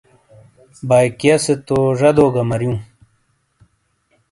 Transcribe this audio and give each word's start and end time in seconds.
بائیکیا 0.87 1.35
سے 1.45 1.53
تو 1.67 1.77
ڙدو 1.99 2.25
کا 2.33 2.41
مریوں۔ 2.49 2.77